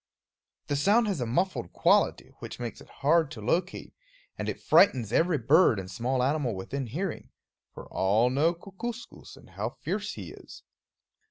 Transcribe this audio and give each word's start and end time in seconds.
The 0.65 0.75
sound 0.75 1.05
has 1.05 1.21
a 1.21 1.27
muffled 1.27 1.73
quality 1.73 2.31
which 2.39 2.59
makes 2.59 2.81
it 2.81 2.89
hard 2.89 3.29
to 3.29 3.39
locate, 3.39 3.93
and 4.35 4.49
it 4.49 4.59
frightens 4.59 5.11
every 5.13 5.37
bird 5.37 5.79
and 5.79 5.91
small 5.91 6.23
animal 6.23 6.55
within 6.55 6.87
hearing; 6.87 7.29
for 7.75 7.85
all 7.85 8.31
know 8.31 8.55
Kookooskoos, 8.55 9.37
and 9.37 9.51
how 9.51 9.69
fierce 9.69 10.13
he 10.13 10.31
is. 10.31 10.63